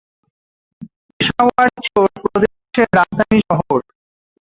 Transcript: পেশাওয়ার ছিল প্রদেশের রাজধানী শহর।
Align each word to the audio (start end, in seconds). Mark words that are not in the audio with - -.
পেশাওয়ার 1.19 1.67
ছিল 1.77 1.95
প্রদেশের 2.17 2.87
রাজধানী 2.97 3.39
শহর। 3.49 3.79